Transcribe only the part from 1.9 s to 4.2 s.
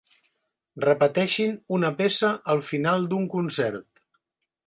peça al final d'un concert.